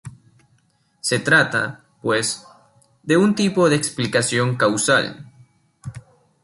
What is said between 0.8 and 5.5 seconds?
Se trata, pues, de un tipo de explicación causal.